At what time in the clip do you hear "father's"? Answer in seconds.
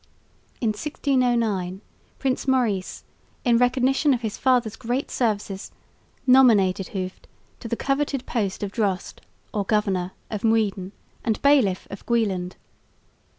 4.35-4.75